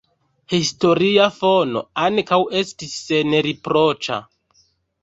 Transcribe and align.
Historia 0.53 1.27
fono 1.35 1.83
ankaŭ 2.07 2.41
estas 2.63 2.97
senriproĉa. 3.07 4.21